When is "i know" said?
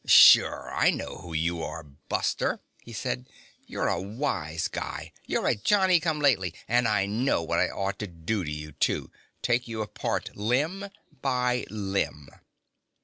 0.73-1.17, 6.87-7.43